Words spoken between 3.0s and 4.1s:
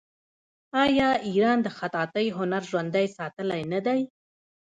ساتلی نه دی؟